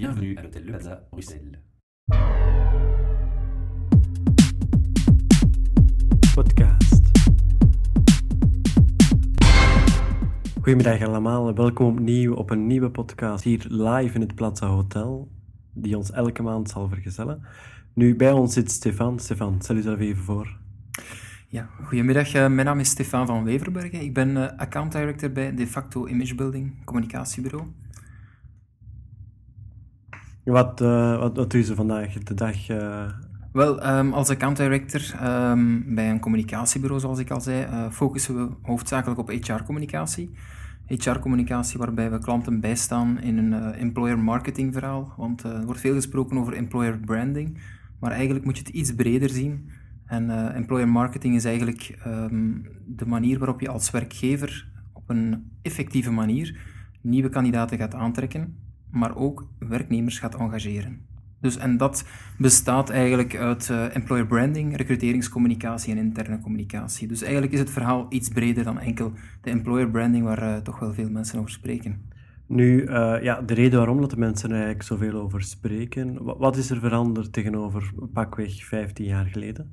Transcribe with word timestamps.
Bienvenue 0.00 0.34
à 0.38 0.42
l'hôtel 0.42 0.64
Le 0.64 0.72
Plaza, 0.72 1.02
Bruxelles. 1.12 1.60
Podcast. 6.34 7.04
Goedemiddag 10.62 11.02
allemaal, 11.02 11.54
welkom 11.54 11.86
opnieuw 11.86 12.34
op 12.34 12.50
een 12.50 12.66
nieuwe 12.66 12.90
podcast 12.90 13.44
hier 13.44 13.64
live 13.68 14.14
in 14.14 14.20
het 14.20 14.34
Plaza 14.34 14.66
Hotel, 14.66 15.28
die 15.72 15.96
ons 15.96 16.10
elke 16.10 16.42
maand 16.42 16.70
zal 16.70 16.88
vergezellen. 16.88 17.42
Nu, 17.94 18.16
bij 18.16 18.32
ons 18.32 18.52
zit 18.52 18.70
Stefan. 18.70 19.18
Stefan, 19.18 19.62
stel 19.62 19.76
jezelf 19.76 19.98
even 19.98 20.22
voor. 20.22 20.56
Ja, 21.48 21.68
goedemiddag. 21.82 22.32
Eh, 22.32 22.48
mijn 22.48 22.66
naam 22.66 22.78
is 22.78 22.90
Stefan 22.90 23.26
van 23.26 23.44
Weverbergen. 23.44 24.00
Ik 24.00 24.14
ben 24.14 24.36
eh, 24.36 24.58
account 24.58 24.92
director 24.92 25.32
bij 25.32 25.54
De 25.54 25.66
Facto 25.66 26.06
Image 26.06 26.34
Building, 26.34 26.84
communicatiebureau. 26.84 27.64
Wat, 30.44 30.80
eh, 30.80 31.18
wat, 31.18 31.52
je 31.52 31.74
vandaag 31.74 32.12
de 32.12 32.34
dag? 32.34 32.68
eh, 32.68 33.08
Wel, 33.52 33.80
ehm, 33.82 34.12
als 34.12 34.28
account 34.28 34.56
director 34.56 35.00
ehm, 35.20 35.94
bij 35.94 36.10
een 36.10 36.20
communicatiebureau, 36.20 37.00
zoals 37.00 37.18
ik 37.18 37.30
al 37.30 37.40
zei, 37.40 37.62
eh, 37.62 37.90
focussen 37.90 38.34
we 38.36 38.54
hoofdzakelijk 38.62 39.20
op 39.20 39.30
HR-communicatie. 39.30 40.30
HR-communicatie 40.86 41.78
waarbij 41.78 42.10
we 42.10 42.18
klanten 42.18 42.60
bijstaan 42.60 43.20
in 43.20 43.38
een 43.38 43.74
employer 43.74 44.18
marketing 44.18 44.72
verhaal. 44.72 45.12
Want 45.16 45.42
er 45.42 45.64
wordt 45.64 45.80
veel 45.80 45.94
gesproken 45.94 46.38
over 46.38 46.52
employer 46.52 46.98
branding, 46.98 47.58
maar 47.98 48.10
eigenlijk 48.10 48.44
moet 48.44 48.56
je 48.56 48.62
het 48.62 48.72
iets 48.72 48.94
breder 48.94 49.28
zien. 49.28 49.70
En 50.06 50.54
employer 50.54 50.88
marketing 50.88 51.34
is 51.34 51.44
eigenlijk 51.44 51.98
ehm, 52.04 52.52
de 52.86 53.06
manier 53.06 53.38
waarop 53.38 53.60
je 53.60 53.68
als 53.68 53.90
werkgever 53.90 54.68
op 54.92 55.10
een 55.10 55.50
effectieve 55.62 56.10
manier 56.10 56.60
nieuwe 57.00 57.28
kandidaten 57.28 57.78
gaat 57.78 57.94
aantrekken, 57.94 58.54
maar 58.92 59.16
ook 59.16 59.46
werknemers 59.58 60.18
gaat 60.18 60.34
engageren. 60.34 61.00
Dus, 61.40 61.56
en 61.56 61.76
dat 61.76 62.04
bestaat 62.38 62.90
eigenlijk 62.90 63.36
uit 63.36 63.70
eh, 63.70 63.96
employer 63.96 64.26
branding, 64.26 64.76
recruteringscommunicatie 64.76 65.92
en 65.92 65.98
interne 65.98 66.40
communicatie. 66.40 67.08
Dus 67.08 67.22
eigenlijk 67.22 67.52
is 67.52 67.58
het 67.58 67.70
verhaal 67.70 68.06
iets 68.08 68.28
breder 68.28 68.64
dan 68.64 68.78
enkel 68.78 69.12
de 69.42 69.50
employer 69.50 69.90
branding, 69.90 70.24
waar 70.24 70.42
eh, 70.42 70.56
toch 70.56 70.78
wel 70.78 70.94
veel 70.94 71.10
mensen 71.10 71.38
over 71.38 71.50
spreken. 71.50 72.08
Nu, 72.46 72.84
eh, 72.84 73.22
ja, 73.22 73.40
de 73.42 73.54
reden 73.54 73.78
waarom 73.78 74.00
dat 74.00 74.10
de 74.10 74.16
mensen 74.16 74.48
er 74.48 74.54
eigenlijk 74.54 74.84
zoveel 74.84 75.12
over 75.20 75.42
spreken, 75.42 76.22
wa- 76.24 76.36
wat 76.36 76.56
is 76.56 76.70
er 76.70 76.80
veranderd 76.80 77.32
tegenover 77.32 77.92
pakweg 78.12 78.64
15 78.64 79.04
jaar 79.04 79.26
geleden? 79.26 79.68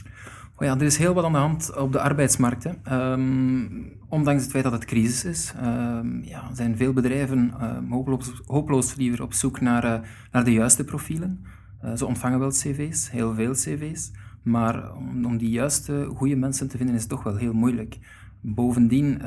Ja, 0.60 0.76
er 0.76 0.82
is 0.82 0.98
heel 0.98 1.14
wat 1.14 1.24
aan 1.24 1.32
de 1.32 1.38
hand 1.38 1.76
op 1.78 1.92
de 1.92 2.00
arbeidsmarkt. 2.02 2.64
Hè. 2.64 2.72
Ehm, 2.84 3.66
ondanks 4.10 4.42
het 4.42 4.52
feit 4.52 4.64
dat 4.64 4.74
het 4.74 4.86
crisis 4.86 5.26
is, 5.26 5.54
ehm, 5.62 6.24
ja, 6.24 6.50
zijn 6.54 6.78
veel 6.78 6.94
bedrijven 6.94 7.54
ehm, 7.60 7.90
hopeloos, 7.90 8.42
hopeloos 8.46 8.96
liever 8.96 9.24
op 9.24 9.34
zoek 9.34 9.62
naar, 9.62 9.84
eh, 9.84 10.00
naar 10.32 10.44
de 10.44 10.54
juiste 10.54 10.84
profielen. 10.84 11.46
Eh, 11.82 11.96
ze 11.96 12.06
ontvangen 12.06 12.40
wel 12.40 12.50
cv's, 12.50 13.12
heel 13.12 13.34
veel 13.34 13.52
cv's, 13.52 14.12
maar 14.44 14.96
om, 14.96 15.26
om 15.26 15.38
die 15.38 15.50
juiste, 15.50 16.10
goede 16.16 16.36
mensen 16.36 16.68
te 16.68 16.78
vinden 16.78 16.96
is 16.96 17.06
toch 17.08 17.24
wel 17.24 17.36
heel 17.36 17.54
moeilijk. 17.54 17.98
Bovendien, 18.42 19.22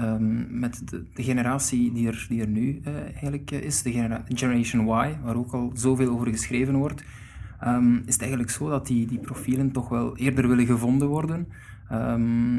met 0.51 0.89
de, 0.89 1.05
de 1.15 1.23
generatie 1.23 1.93
die 1.93 2.07
er, 2.07 2.27
die 2.29 2.41
er 2.41 2.49
nu 2.49 2.81
eh, 2.85 2.95
eigenlijk 3.03 3.51
is, 3.51 3.83
de 3.83 3.93
genera- 3.93 4.25
Generation 4.29 4.87
Y, 4.87 5.17
waar 5.23 5.37
ook 5.37 5.53
al 5.53 5.71
zoveel 5.75 6.11
over 6.11 6.27
geschreven 6.29 6.77
wordt, 6.77 7.05
Ehm, 7.61 7.95
is 7.95 8.13
het 8.13 8.21
eigenlijk 8.21 8.51
zo 8.51 8.69
dat 8.69 8.87
die, 8.87 9.07
die 9.07 9.19
profielen 9.19 9.71
toch 9.71 9.89
wel 9.89 10.17
eerder 10.17 10.49
willen 10.49 10.67
gevonden 10.67 11.09
worden. 11.09 11.49
Ehm, 11.89 12.59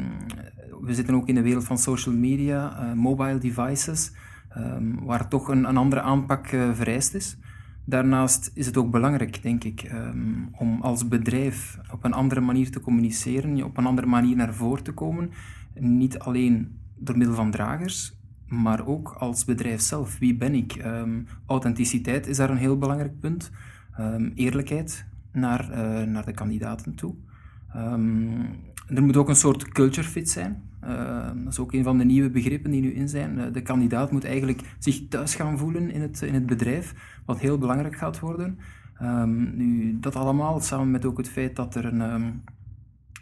we 0.82 0.94
zitten 0.94 1.16
ook 1.16 1.28
in 1.28 1.36
de 1.36 1.42
wereld 1.42 1.64
van 1.64 1.78
social 1.78 2.16
media, 2.16 2.78
eh, 2.78 2.94
mobile 2.94 3.38
devices, 3.38 4.12
ehm, 4.50 4.96
waar 5.04 5.28
toch 5.28 5.48
een, 5.48 5.64
een 5.64 5.78
andere 5.78 6.02
aanpak 6.02 6.48
eh, 6.48 6.74
vereist 6.74 7.14
is. 7.14 7.38
Daarnaast 7.86 8.52
is 8.54 8.66
het 8.66 8.78
ook 8.78 8.92
belangrijk, 8.92 9.42
denk 9.42 9.64
ik, 9.64 9.92
om 10.52 10.82
als 10.82 11.08
bedrijf 11.08 11.80
op 11.92 12.04
een 12.04 12.14
andere 12.14 12.42
manier 12.42 12.72
te 12.72 12.80
communiceren, 12.80 13.64
op 13.64 13.78
een 13.78 13.86
andere 13.86 14.08
manier 14.08 14.36
naar 14.36 14.54
voren 14.54 14.84
te 14.84 14.92
komen. 14.92 15.31
Niet 15.80 16.20
alleen 16.20 16.80
door 16.96 17.18
middel 17.18 17.36
van 17.36 17.52
dragers, 17.52 18.18
maar 18.48 18.86
ook 18.86 19.16
als 19.20 19.46
bedrijf 19.46 19.81
zelf. 19.81 20.20
Wie 20.20 20.36
ben 20.36 20.56
ik? 20.56 20.86
Authenticiteit 21.46 22.28
is 22.28 22.38
daar 22.38 22.50
een 22.50 22.58
heel 22.58 22.78
belangrijk 22.78 23.20
punt. 23.20 23.52
Ehm, 23.97 24.29
eerlijkheid 24.35 25.06
naar, 25.31 25.72
eh, 25.72 26.07
naar 26.07 26.25
de 26.25 26.31
kandidaten 26.31 26.96
toe. 26.96 27.13
Ehm, 27.74 28.41
er 28.88 29.03
moet 29.03 29.18
ook 29.18 29.29
een 29.29 29.35
soort 29.35 29.68
culture 29.68 30.07
fit 30.07 30.29
zijn. 30.29 30.63
Ehm, 30.79 31.44
dat 31.44 31.53
is 31.53 31.59
ook 31.59 31.74
een 31.74 31.84
van 31.84 31.97
de 31.97 32.06
nieuwe 32.06 32.30
begrippen 32.30 32.72
die 32.72 32.81
nu 32.81 32.94
in 32.94 33.09
zijn. 33.09 33.40
Eh, 33.40 33.53
de 33.53 33.62
kandidaat 33.62 34.12
moet 34.12 34.25
eigenlijk 34.25 34.75
zich 34.80 35.07
thuis 35.07 35.35
gaan 35.35 35.57
voelen 35.57 35.91
in 35.91 36.01
het, 36.01 36.22
in 36.22 36.34
het 36.34 36.46
bedrijf, 36.46 37.19
wat 37.25 37.40
heel 37.40 37.57
belangrijk 37.57 37.96
gaat 37.96 38.19
worden. 38.19 38.57
Nu, 39.56 40.00
dat 40.00 40.16
allemaal 40.16 40.59
samen 40.59 40.91
met 40.91 41.06
ook 41.06 41.18
het 41.18 41.30
feit 41.30 41.56
dat 41.56 41.75
er 41.75 41.85
een, 41.85 42.01
ehm, 42.01 42.31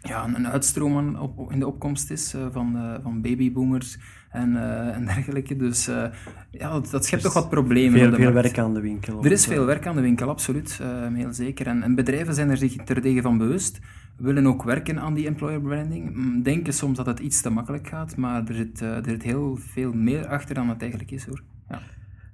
ja, 0.02 0.34
een, 0.34 0.48
uitstroom 0.48 1.16
in 1.48 1.58
de 1.58 1.66
opkomst 1.66 2.10
is 2.10 2.34
eh, 2.34 2.46
van, 2.52 2.98
van 3.02 3.20
babyboomers 3.20 3.98
en, 4.30 4.56
eh, 4.56 4.96
en 4.96 5.04
dergelijke. 5.04 5.56
Dus 5.56 5.88
eh, 5.88 6.04
ja, 6.50 6.72
dat, 6.72 6.90
dat 6.90 7.04
schept 7.04 7.22
toch 7.22 7.32
wat 7.32 7.50
problemen. 7.50 7.98
Veel, 7.98 8.14
veel 8.14 8.32
werk 8.32 8.58
aan 8.58 8.74
de 8.74 8.80
winkel. 8.80 9.24
Er 9.24 9.32
is 9.32 9.46
veel 9.46 9.64
werk 9.64 9.86
aan 9.86 9.94
de 9.94 10.00
winkel, 10.00 10.28
absoluut. 10.28 10.78
eh, 10.82 11.14
heel 11.14 11.32
zeker. 11.32 11.66
En, 11.66 11.82
en 11.82 11.94
bedrijven 11.94 12.34
zijn 12.34 12.50
er 12.50 12.56
zich 12.56 12.76
terdege 12.76 13.22
van 13.22 13.38
bewust. 13.38 13.78
Willen 14.16 14.46
ook 14.46 14.62
werken 14.62 15.00
aan 15.00 15.14
die 15.14 15.26
employer 15.26 15.60
branding. 15.60 16.44
Denken 16.44 16.72
soms 16.72 16.96
dat 16.96 17.06
het 17.06 17.18
iets 17.18 17.40
te 17.40 17.50
makkelijk 17.50 17.88
gaat, 17.88 18.16
maar 18.16 18.48
er 18.48 18.54
zit, 18.54 18.80
er 18.80 19.04
zit 19.04 19.22
heel 19.22 19.56
veel 19.56 19.92
meer 19.92 20.26
achter 20.26 20.54
dan 20.54 20.68
het 20.68 20.80
eigenlijk 20.80 21.10
is 21.10 21.26
hoor. 21.26 21.42
Ja. 21.68 21.80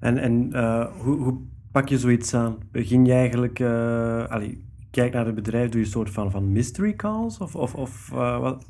En, 0.00 0.18
en 0.18 0.56
hoe, 0.98 1.16
hoe 1.16 1.38
pak 1.72 1.88
je 1.88 1.98
zoiets 1.98 2.34
aan? 2.34 2.56
Begin 2.72 3.04
je 3.04 3.12
eigenlijk, 3.12 3.60
allee, 4.30 4.64
kijk 4.90 5.12
naar 5.12 5.26
het 5.26 5.34
bedrijf, 5.34 5.68
doe 5.68 5.80
je 5.80 5.86
een 5.86 5.92
soort 5.92 6.10
van, 6.10 6.30
van 6.30 6.52
mystery 6.52 6.94
calls? 6.94 7.38
Of, 7.38 7.54
of, 7.54 7.74
of 7.74 8.08
wat? 8.10 8.66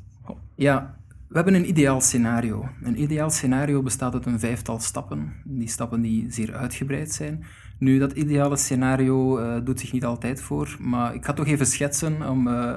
Ja, 0.55 0.97
we 1.27 1.35
hebben 1.35 1.53
een 1.53 1.69
ideaal 1.69 2.01
scenario. 2.01 2.69
Een 2.81 3.01
ideaal 3.01 3.29
scenario 3.29 3.81
bestaat 3.81 4.13
uit 4.13 4.25
een 4.25 4.39
vijftal 4.39 4.79
stappen. 4.79 5.33
Die 5.43 5.67
stappen 5.67 6.01
die 6.01 6.31
zeer 6.31 6.55
uitgebreid 6.55 7.11
zijn. 7.11 7.45
Nu, 7.79 7.99
dat 7.99 8.11
ideale 8.11 8.57
scenario 8.57 9.37
eh, 9.37 9.65
doet 9.65 9.79
zich 9.79 9.91
niet 9.91 10.05
altijd 10.05 10.41
voor, 10.41 10.77
maar 10.79 11.13
ik 11.13 11.25
ga 11.25 11.33
toch 11.33 11.47
even 11.47 11.65
schetsen 11.65 12.29
om, 12.29 12.47
eh, 12.47 12.75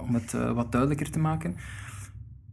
om 0.00 0.14
het 0.14 0.34
eh, 0.34 0.52
wat 0.52 0.72
duidelijker 0.72 1.10
te 1.10 1.18
maken. 1.18 1.56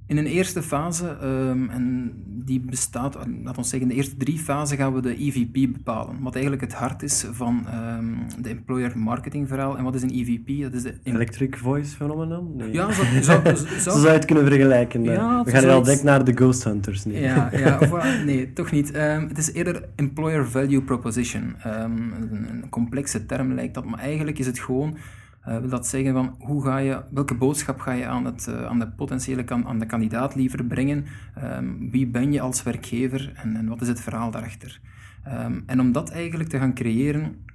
In 0.10 0.18
een 0.18 0.26
eerste 0.26 0.62
fase, 0.64 1.18
ehm, 1.22 1.70
en 1.70 2.12
die 2.26 2.60
bestaat, 2.60 3.16
laten 3.16 3.62
we 3.62 3.68
zeggen, 3.68 3.82
in 3.82 3.88
de 3.88 3.94
eerste 3.94 4.18
drie 4.18 4.38
fasen 4.40 4.78
gaan 4.78 4.94
we 4.94 5.02
de 5.02 5.16
EVP 5.24 5.54
bepalen. 5.74 6.16
Wat 6.22 6.34
eigenlijk 6.34 6.64
het 6.64 6.74
hart 6.74 7.04
is 7.04 7.26
van 7.32 7.66
ehm, 7.68 8.06
de 8.42 8.50
employer 8.50 8.98
marketing 8.98 9.48
verhaal. 9.48 9.78
En 9.78 9.84
wat 9.84 9.96
is 9.96 10.02
een 10.02 10.10
EVP? 10.14 10.62
Dat 10.62 10.74
is 10.74 10.82
de 10.84 10.94
Electric 11.04 11.58
voice 11.58 11.96
phenomenon? 11.96 12.56
Nee. 12.56 12.74
ja, 12.74 12.92
zo, 12.92 13.04
zo, 13.22 13.42
zo, 13.56 13.56
Zo 13.80 13.90
zou 13.92 14.02
je 14.08 14.08
het 14.10 14.26
kunnen 14.26 14.46
vergelijken. 14.46 15.06
eh. 15.08 15.14
Ja, 15.14 15.44
We 15.44 15.52
gaan 15.52 15.64
wel 15.66 15.84
direct 15.84 16.04
naar 16.04 16.24
de 16.26 16.34
Ghost 16.34 16.64
Hunters 16.64 17.06
nu. 17.06 17.18
Ja, 17.18 17.50
ja 17.52 17.78
of, 17.92 18.24
nee, 18.26 18.54
toch 18.54 18.72
niet. 18.72 18.92
Ehm, 18.92 19.28
het 19.28 19.38
is 19.38 19.52
eerder 19.54 19.84
employer 19.96 20.50
value 20.50 20.82
proposition. 20.82 21.56
Een, 21.64 22.14
een 22.50 22.70
complexe 22.70 23.26
term 23.26 23.54
lijkt 23.54 23.74
dat, 23.74 23.86
maar 23.86 24.00
eigenlijk 24.00 24.40
is 24.40 24.46
het 24.46 24.60
gewoon, 24.60 24.90
eh, 24.94 25.00
wil 25.44 25.70
dat 25.70 25.88
zeggen 25.88 26.14
van 26.14 26.36
hoe 26.40 26.64
ga 26.64 26.78
je, 26.78 27.02
welke 27.12 27.36
boodschap 27.36 27.80
ga 27.80 27.92
je 27.92 28.06
aan, 28.06 28.26
het, 28.26 28.48
eh, 28.48 28.66
aan 28.66 28.80
de 28.80 28.88
potentiële 28.88 29.44
kan, 29.44 29.68
aan 29.68 29.80
de 29.80 29.86
kandidaat 29.86 30.36
liever 30.36 30.64
brengen? 30.64 31.06
Ehm, 31.36 31.90
wie 31.90 32.08
ben 32.08 32.32
je 32.32 32.42
als 32.42 32.64
werkgever 32.64 33.32
en, 33.36 33.56
en 33.56 33.68
wat 33.68 33.82
is 33.82 33.88
het 33.88 34.02
verhaal 34.02 34.32
daarachter? 34.32 34.80
Ehm, 35.24 35.60
en 35.66 35.80
om 35.80 35.92
dat 35.92 36.10
eigenlijk 36.10 36.50
te 36.50 36.58
gaan 36.58 36.74
creëren, 36.74 37.46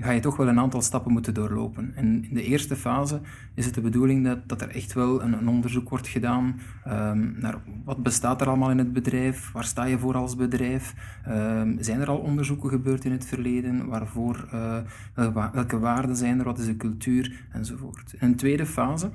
ga 0.00 0.10
je 0.10 0.20
toch 0.20 0.36
wel 0.36 0.48
een 0.48 0.58
aantal 0.58 0.82
stappen 0.82 1.12
moeten 1.12 1.34
doorlopen. 1.34 1.92
En 1.94 2.24
in 2.28 2.34
de 2.34 2.42
eerste 2.42 2.76
fase 2.76 3.20
is 3.54 3.64
het 3.64 3.74
de 3.74 3.80
bedoeling 3.80 4.24
dat, 4.24 4.48
dat 4.48 4.60
er 4.62 4.68
echt 4.68 4.92
wel 4.92 5.22
een, 5.22 5.48
onderzoek 5.48 5.88
wordt 5.88 6.08
gedaan 6.08 6.60
ehm, 6.84 7.40
naar 7.40 7.58
wat 7.84 8.02
bestaat 8.02 8.40
er 8.40 8.46
allemaal 8.48 8.70
in 8.70 8.78
het 8.78 8.92
bedrijf, 8.92 9.52
waar 9.52 9.64
sta 9.64 9.84
je 9.84 9.98
voor 9.98 10.14
als 10.14 10.36
bedrijf, 10.36 10.94
Ehm, 11.24 11.76
zijn 11.82 12.00
er 12.00 12.08
al 12.08 12.18
onderzoeken 12.18 12.68
gebeurd 12.70 13.04
in 13.04 13.12
het 13.12 13.24
verleden, 13.26 13.86
waarvoor, 13.86 14.48
eh, 14.52 14.76
welke 15.14 15.32
wa- 15.32 15.50
welke 15.54 15.78
waarden 15.78 16.16
zijn 16.16 16.38
er, 16.38 16.44
wat 16.44 16.58
is 16.58 16.66
de 16.66 16.76
cultuur, 16.76 17.46
enzovoort. 17.52 18.12
In 18.18 18.28
een 18.28 18.36
tweede 18.36 18.66
fase 18.66 19.10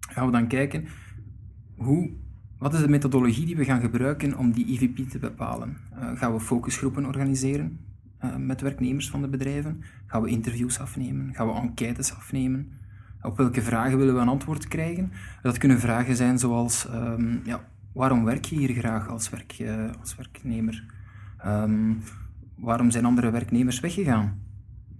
gaan 0.00 0.26
we 0.26 0.32
dan 0.32 0.46
kijken 0.46 0.84
hoe, 1.76 2.10
wat 2.58 2.74
is 2.74 2.80
de 2.80 2.88
methodologie 2.88 3.46
die 3.46 3.56
we 3.56 3.64
gaan 3.64 3.80
gebruiken 3.80 4.38
om 4.38 4.52
die 4.52 4.66
EVP 4.66 5.08
te 5.10 5.18
bepalen. 5.18 5.76
Eh, 5.94 6.10
gaan 6.14 6.32
we 6.32 6.40
focusgroepen 6.40 7.06
organiseren? 7.06 7.78
Eh, 8.32 8.36
met 8.36 8.60
werknemers 8.60 9.10
van 9.10 9.20
de 9.20 9.28
bedrijven? 9.28 9.82
Gaan 10.06 10.22
we 10.22 10.28
interviews 10.28 10.78
afnemen? 10.80 11.34
Gaan 11.34 11.46
we 11.46 11.60
enquêtes 11.60 12.14
afnemen? 12.14 12.72
Op 13.22 13.36
welke 13.36 13.62
vragen 13.62 13.98
willen 13.98 14.14
we 14.14 14.20
een 14.20 14.28
antwoord 14.28 14.68
krijgen? 14.68 15.12
Dat 15.42 15.58
kunnen 15.58 15.80
vragen 15.80 16.16
zijn 16.16 16.38
zoals, 16.38 16.88
ehm, 16.88 17.36
ja, 17.44 17.68
waarom 17.92 18.24
werk 18.24 18.44
je 18.44 18.56
hier 18.56 18.74
graag 18.74 19.08
als, 19.08 19.30
werk, 19.30 19.52
eh, 19.52 19.90
als 20.00 20.16
werknemer? 20.16 20.84
Ehm, 21.38 21.92
waarom 22.54 22.90
zijn 22.90 23.04
andere 23.04 23.30
werknemers 23.30 23.80
weggegaan? 23.80 24.40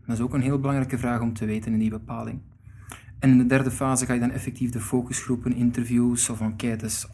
Dat 0.07 0.17
is 0.17 0.23
ook 0.23 0.35
een 0.35 0.41
heel 0.41 0.61
belangrijke 0.61 0.99
vraag 0.99 1.21
om 1.21 1.33
te 1.33 1.45
weten 1.45 1.73
in 1.73 1.79
die 1.79 1.91
bepaling. 1.91 2.41
En 3.19 3.31
in 3.31 3.39
de 3.39 3.47
derde 3.47 3.71
fase 3.71 4.07
ga 4.07 4.13
je 4.13 4.21
dan 4.21 4.31
effectief 4.31 4.71
de 4.71 4.81
focusgroepen, 4.81 5.55
interviews 5.55 6.31
of 6.31 6.41
enquêtes 6.41 7.07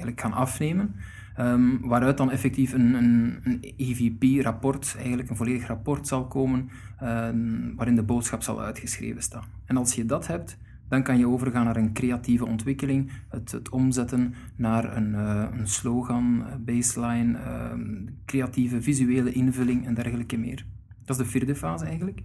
eigenlijk 0.00 0.20
gaan 0.20 0.42
afnemen. 0.42 0.94
Ehm, 1.34 1.78
waaruit 1.80 2.16
dan 2.16 2.30
effectief 2.30 2.72
een, 2.72 2.94
een, 2.94 3.40
een 3.42 3.74
EVP-rapport, 3.76 4.94
eigenlijk 4.98 5.30
een 5.30 5.36
volledig 5.36 5.66
rapport 5.66 6.08
zal 6.08 6.26
komen, 6.26 6.70
ehm, 6.98 7.74
waarin 7.76 7.94
de 7.94 8.02
boodschap 8.02 8.42
zal 8.42 8.62
uitgeschreven 8.62 9.22
staan. 9.22 9.44
En 9.64 9.76
als 9.76 9.94
je 9.94 10.06
dat 10.06 10.26
hebt, 10.26 10.58
dan 10.88 11.02
kan 11.02 11.18
je 11.18 11.28
overgaan 11.28 11.64
naar 11.64 11.76
een 11.76 11.92
creatieve 11.92 12.46
ontwikkeling, 12.46 13.10
het, 13.28 13.52
het 13.52 13.68
omzetten 13.68 14.34
naar 14.56 14.96
een, 14.96 15.12
uh, 15.12 15.44
een 15.58 15.68
slogan, 15.68 16.44
baseline, 16.64 17.38
ehm, 17.38 18.06
creatieve 18.26 18.82
visuele 18.82 19.32
invulling 19.32 19.86
en 19.86 19.94
dergelijke 19.94 20.36
meer. 20.36 20.66
Dat 21.04 21.18
is 21.18 21.24
de 21.24 21.30
vierde 21.30 21.54
fase 21.54 21.84
eigenlijk. 21.84 22.22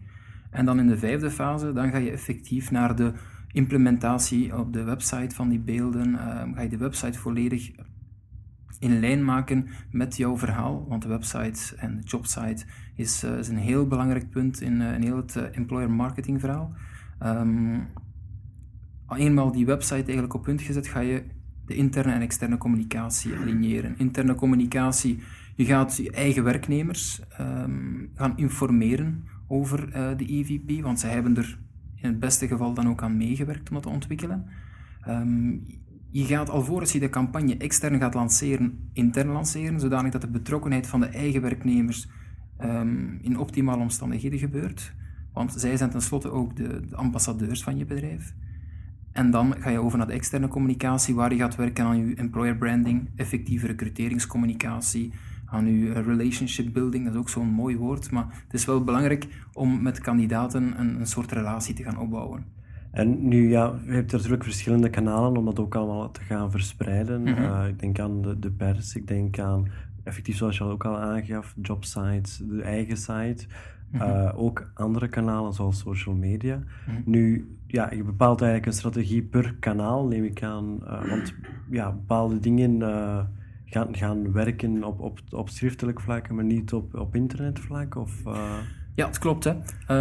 En 0.50 0.66
dan 0.66 0.80
in 0.80 0.88
de 0.88 0.98
vijfde 0.98 1.32
fase, 1.32 1.74
dan 1.74 1.92
ga 1.92 1.98
je 1.98 2.12
effectief 2.12 2.72
naar 2.72 2.96
de 2.96 3.14
implementatie 3.56 4.58
op 4.58 4.74
de 4.74 4.84
website 4.84 5.36
van 5.36 5.50
die 5.50 5.60
beelden. 5.60 6.18
ga 6.56 6.62
je 6.62 6.70
de 6.70 6.78
website 6.78 7.20
volledig 7.20 7.72
in 8.80 9.00
lijn 9.00 9.26
maken 9.26 9.68
met 9.92 10.18
jouw 10.18 10.38
verhaal. 10.38 10.86
Want 10.88 11.02
de 11.02 11.08
website 11.08 11.76
en 11.76 11.96
de 11.96 12.04
jobsite 12.04 12.66
is, 12.96 13.24
uh, 13.24 13.38
is 13.38 13.48
een 13.48 13.58
heel 13.58 13.88
belangrijk 13.88 14.30
punt 14.30 14.62
in, 14.62 14.82
uh, 14.82 14.94
in 14.94 15.02
heel 15.02 15.16
het 15.16 15.36
uh, 15.36 15.44
employer 15.52 15.92
marketing 15.92 16.40
verhaal. 16.40 16.74
Um, 17.24 17.88
eenmaal 19.10 19.52
die 19.52 19.66
website 19.66 20.04
eigenlijk 20.04 20.34
op 20.34 20.44
punt 20.44 20.62
gezet, 20.62 20.88
ga 20.88 21.00
je 21.00 21.24
de 21.66 21.76
interne 21.76 22.14
en 22.14 22.22
externe 22.22 22.58
communicatie 22.58 23.36
aligneren. 23.36 23.98
Interne 23.98 24.36
communicatie, 24.36 25.20
je 25.56 25.66
gaat 25.66 25.98
je 25.98 26.12
eigen 26.12 26.44
werknemers 26.44 27.22
um, 27.40 28.12
gaan 28.16 28.38
informeren 28.38 29.24
over 29.48 29.92
de 30.18 30.26
EVP, 30.26 30.82
want 30.82 31.00
zij 31.00 31.10
hebben 31.10 31.38
er 31.38 31.60
in 32.06 32.12
het 32.12 32.20
beste 32.20 32.48
geval 32.48 32.74
dan 32.74 32.90
ook 32.90 33.04
aan 33.04 33.18
meegewerkt 33.18 33.70
om 33.70 33.74
dat 33.74 33.84
te 33.84 33.90
ontwikkelen. 33.90 34.46
Um, 35.08 35.64
je 36.12 36.26
gaat 36.26 36.50
alvorens 36.50 36.92
je 36.92 37.00
de 37.00 37.10
campagne 37.10 37.58
extern 37.58 38.00
gaat 38.00 38.14
lanceren, 38.14 38.90
intern 38.94 39.28
lanceren, 39.28 39.80
zodanig 39.80 40.12
dat 40.12 40.22
de 40.22 40.28
betrokkenheid 40.28 40.88
van 40.88 41.00
de 41.00 41.06
eigen 41.06 41.42
werknemers 41.42 42.08
um, 42.62 43.20
in 43.22 43.40
optimale 43.40 43.82
omstandigheden 43.82 44.40
gebeurt. 44.40 44.94
Want 45.34 45.54
zij 45.58 45.78
zijn 45.78 45.90
tenslotte 45.90 46.32
ook 46.32 46.56
de, 46.56 46.86
de, 46.88 46.96
ambassadeurs 46.96 47.64
van 47.64 47.78
je 47.78 47.86
bedrijf. 47.86 48.34
En 49.12 49.32
dan 49.32 49.56
ga 49.60 49.70
je 49.70 49.80
over 49.80 49.98
naar 49.98 50.08
de 50.08 50.14
externe 50.14 50.48
communicatie, 50.48 51.16
waar 51.16 51.34
je 51.34 51.40
gaat 51.40 51.56
werken 51.56 51.86
aan 51.86 52.08
je 52.08 52.16
employer 52.16 52.58
branding, 52.58 53.10
effectieve 53.16 53.68
recruteringscommunicatie, 53.68 55.14
aan 55.56 55.68
je 55.68 55.92
relationship 55.92 56.74
building, 56.74 57.06
dat 57.06 57.14
is 57.14 57.20
ook 57.20 57.30
zo'n 57.30 57.48
mooi 57.48 57.78
woord, 57.78 58.12
maar 58.12 58.44
het 58.44 58.54
is 58.54 58.66
wel 58.66 58.84
belangrijk 58.84 59.28
om 59.54 59.82
met 59.82 60.00
kandidaten 60.00 60.80
een, 60.80 61.00
een 61.00 61.08
soort 61.08 61.32
relatie 61.32 61.76
te 61.76 61.84
gaan 61.84 62.00
opbouwen. 62.00 62.46
En 62.92 63.28
nu, 63.28 63.50
ja, 63.50 63.74
je 63.86 63.92
hebt 63.92 64.12
natuurlijk 64.12 64.44
verschillende 64.44 64.90
kanalen 64.90 65.38
om 65.38 65.46
dat 65.46 65.60
ook 65.60 65.76
allemaal 65.76 66.12
te 66.12 66.22
gaan 66.22 66.52
verspreiden. 66.52 67.22
Mhm. 67.22 67.42
uh, 67.42 67.68
ik 67.68 67.80
denk 67.80 68.00
aan 68.00 68.22
de, 68.22 68.40
de 68.40 68.52
pers, 68.52 68.96
ik 68.96 69.08
denk 69.08 69.40
aan, 69.40 69.68
effectief 70.04 70.38
zoals 70.38 70.58
je 70.58 70.64
al 70.64 70.70
ook 70.70 70.86
al 70.86 70.98
aangaf, 70.98 71.56
jobsites, 71.62 72.38
de 72.38 72.62
eigen 72.62 72.98
site. 72.98 73.46
Mhm. 73.92 74.04
Uh, 74.04 74.32
ook 74.36 74.72
andere 74.74 75.08
kanalen 75.08 75.54
zoals 75.54 75.80
social 75.80 76.16
media. 76.16 76.60
Mhm. 76.88 77.02
Nu, 77.06 77.56
ja, 77.68 77.92
je 77.94 78.04
bepaalt 78.04 78.42
eigenlijk 78.42 78.72
een 78.72 78.78
strategie 78.78 79.24
per 79.24 79.56
kanaal, 79.60 80.08
neem 80.08 80.24
ik 80.24 80.44
aan. 80.44 80.80
Uh, 80.84 81.10
want 81.10 81.34
ja, 81.70 81.92
bepaalde 81.92 82.40
dingen 82.40 82.82
gaan, 83.66 83.96
gaan 83.96 84.32
werken 84.32 84.84
op, 84.84 85.00
op, 85.00 85.20
op 85.30 85.50
schriftelijk 85.50 86.02
vlak, 86.02 86.30
maar 86.30 86.44
niet 86.44 86.74
op, 86.74 86.96
op 86.96 87.16
internetvlak? 87.16 87.96
Of, 87.96 88.22
ja, 88.96 89.08
het 89.08 89.18
klopt. 89.18 89.44
Hè. 89.44 89.54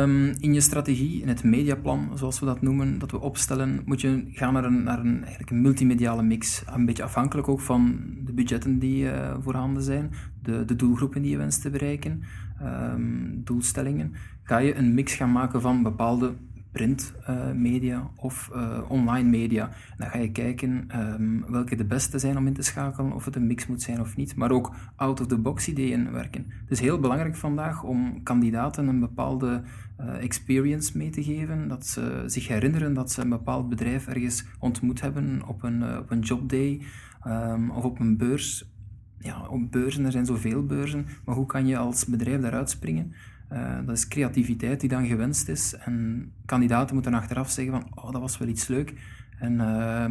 Um, 0.03 0.33
in 0.39 0.55
je 0.55 0.61
strategie, 0.61 1.23
in 1.23 1.29
het 1.29 1.45
mediaplan, 1.45 2.11
zoals 2.15 2.41
we 2.41 2.47
dat 2.47 2.63
noemen, 2.63 2.99
dat 2.99 3.11
we 3.11 3.21
opstellen, 3.21 3.83
moet 3.85 4.01
je 4.01 4.25
gaan 4.33 4.53
naar 4.53 4.65
een, 4.65 4.83
naar 4.83 4.99
een, 4.99 5.21
eigenlijk 5.21 5.51
een 5.51 5.61
multimediale 5.61 6.23
mix. 6.23 6.65
Een 6.67 6.87
beetje 6.87 7.03
afhankelijk 7.03 7.49
ook 7.49 7.61
van 7.61 8.01
de 8.25 8.33
budgetten 8.33 8.79
die 8.79 9.05
uh, 9.05 9.35
voorhanden 9.41 9.83
zijn, 9.83 10.11
de, 10.43 10.65
de 10.65 10.77
doelgroepen 10.77 11.23
die 11.23 11.31
je 11.31 11.37
wenst 11.37 11.63
te 11.63 11.71
bereiken, 11.71 12.23
um, 12.63 13.41
doelstellingen. 13.45 14.13
Ga 14.43 14.59
je 14.59 14.75
een 14.75 14.95
mix 14.95 15.15
gaan 15.15 15.33
maken 15.33 15.61
van 15.61 15.83
bepaalde 15.83 16.35
printmedia 16.75 18.11
of 18.17 18.51
uh, 18.55 18.79
online 18.89 19.29
media. 19.29 19.71
Dan 19.97 20.09
ga 20.09 20.19
je 20.19 20.33
kijken 20.33 20.89
um, 21.01 21.45
welke 21.49 21.77
de 21.77 21.85
beste 21.85 22.19
zijn 22.19 22.37
om 22.37 22.47
in 22.47 22.55
te 22.55 22.63
schakelen, 22.63 23.13
of 23.13 23.25
het 23.25 23.37
een 23.37 23.47
mix 23.47 23.67
moet 23.67 23.83
zijn 23.83 24.01
of 24.01 24.17
niet, 24.17 24.37
maar 24.37 24.51
ook 24.51 24.75
out-of-the-box 24.97 25.69
ideeën 25.69 26.13
werken. 26.13 26.45
Het 26.49 26.71
is 26.71 26.81
heel 26.81 27.01
belangrijk 27.01 27.37
vandaag 27.37 27.83
om 27.83 28.23
kandidaten 28.23 28.89
een 28.89 29.01
bepaalde 29.01 29.63
uh, 30.01 30.23
experience 30.23 30.99
mee 30.99 31.11
te 31.11 31.23
geven, 31.23 31.69
dat 31.69 31.87
ze 31.87 32.23
zich 32.27 32.49
herinneren 32.49 32.95
dat 32.95 33.13
ze 33.13 33.21
een 33.21 33.29
bepaald 33.29 33.69
bedrijf 33.69 34.07
ergens 34.07 34.45
ontmoet 34.59 35.01
hebben 35.01 35.43
op 35.47 35.63
een, 35.63 35.99
op 35.99 36.11
een 36.11 36.21
jobday 36.21 36.83
um, 37.27 37.71
of 37.71 37.85
op 37.85 38.01
een 38.01 38.17
beurs. 38.17 38.73
Ja, 39.19 39.47
op 39.49 39.73
beurzen, 39.73 40.05
er 40.05 40.13
zijn 40.13 40.27
zoveel 40.27 40.67
beurzen, 40.67 41.07
maar 41.25 41.35
hoe 41.35 41.47
kan 41.47 41.67
je 41.67 41.77
als 41.77 42.07
bedrijf 42.07 42.41
daaruit 42.41 42.71
springen? 42.71 43.13
Uh, 43.53 43.77
dat 43.87 43.97
is 43.97 44.09
creativiteit 44.09 44.81
die 44.81 44.89
dan 44.89 45.07
gewenst 45.07 45.49
is. 45.49 45.75
En 45.75 46.31
kandidaten 46.45 46.95
moeten 46.95 47.15
achteraf 47.15 47.51
zeggen 47.51 47.75
van, 47.75 48.05
oh, 48.05 48.13
dat 48.13 48.21
was 48.21 48.39
wel 48.39 48.49
iets 48.49 48.69
leuk. 48.69 48.95
En, 49.39 49.53
uh, 49.53 50.03